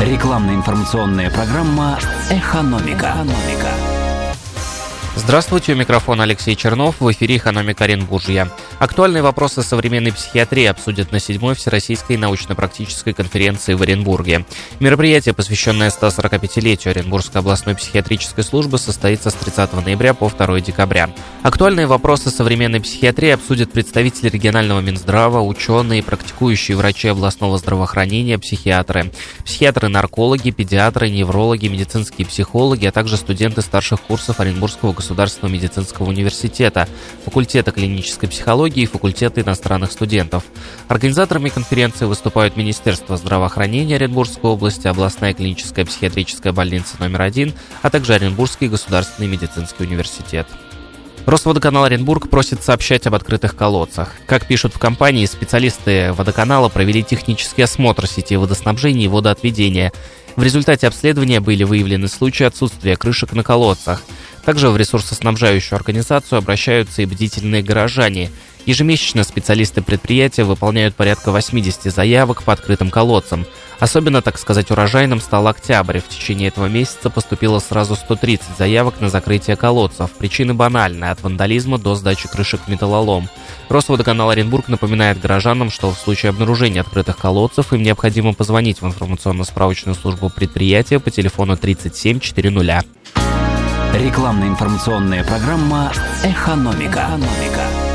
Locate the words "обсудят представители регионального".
23.30-24.80